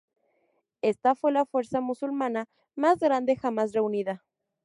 [0.81, 4.25] Esta fue la fuerza musulmana más grande jamás reunida.